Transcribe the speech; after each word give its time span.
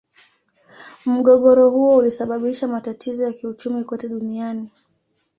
Mgogoro 1.05 1.69
huo 1.69 1.97
ulisababisha 1.97 2.67
matatizo 2.67 3.23
ya 3.25 3.33
kiuchumi 3.33 3.83
kote 3.83 4.09
duniani. 4.09 4.69